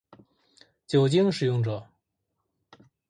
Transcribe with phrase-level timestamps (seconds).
[0.87, 1.87] 酒精使用者